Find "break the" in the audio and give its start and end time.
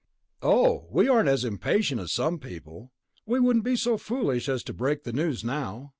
4.73-5.13